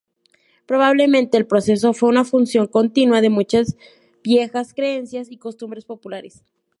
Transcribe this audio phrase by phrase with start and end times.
[0.65, 3.77] Probablemente el proceso fue una fusión continua de muchas
[4.23, 6.43] viejas creencias y costumbres populares.